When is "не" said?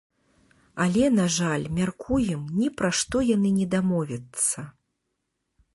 3.61-3.67